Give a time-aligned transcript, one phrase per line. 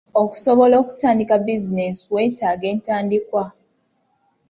[0.21, 3.43] Okusobola okutandika bizinensi weetaaga entandikwa.